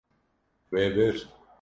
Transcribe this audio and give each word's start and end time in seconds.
We 0.71 0.89
bir. 0.95 1.27